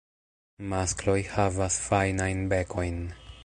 Maskloj 0.71 1.17
havas 1.35 1.79
fajnajn 1.89 2.43
bekojn. 2.55 3.01